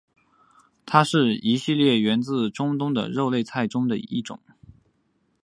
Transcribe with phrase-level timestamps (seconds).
[0.83, 4.39] 它是一系列源自中东的肉类菜中的一种。